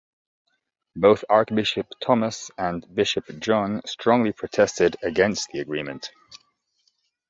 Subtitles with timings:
[0.95, 6.09] Both Archbishop Thomas and Bishop John strongly protested against the agreement.